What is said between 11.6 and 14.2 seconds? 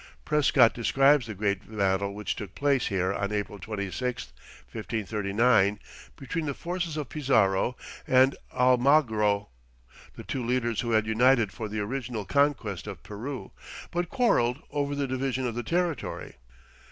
the original conquest of Peru, but